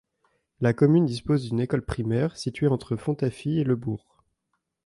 [0.61, 4.23] La commune dispose d'une école primaire, située entre Fontafie et le bourg.